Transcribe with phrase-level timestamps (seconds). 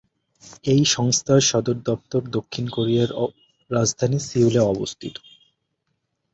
[0.65, 3.09] এই সংস্থার সদর দপ্তর দক্ষিণ কোরিয়ার
[3.71, 5.15] রাজধানী সিউলে অবস্থিত।